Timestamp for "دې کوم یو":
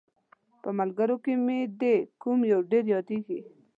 1.81-2.59